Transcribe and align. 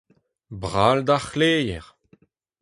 Brall 0.61 0.99
d’ar 1.07 1.23
c’hleier! 1.29 1.85